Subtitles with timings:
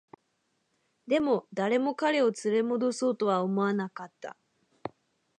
[1.05, 4.35] でも、誰も彼を連れ戻そうとは思わなかった